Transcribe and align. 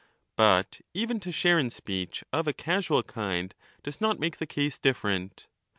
But 0.35 0.81
even 0.95 1.19
to 1.19 1.31
share 1.31 1.59
in 1.59 1.69
speech 1.69 2.23
of 2.33 2.47
a 2.47 2.53
casual 2.53 3.03
kind 3.03 3.53
15 3.53 3.81
does 3.83 4.01
not 4.01 4.19
make 4.19 4.37
the 4.37 4.47
case 4.47 4.79
different. 4.79 5.45